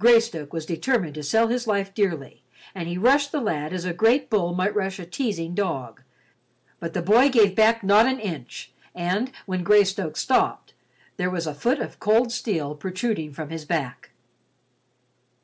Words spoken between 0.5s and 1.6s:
was determined to sell